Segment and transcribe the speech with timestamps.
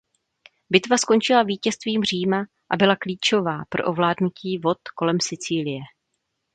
[0.69, 5.79] Bitva skončila vítězstvím Říma a byla klíčová pro ovládnutí vod kolem Sicílie.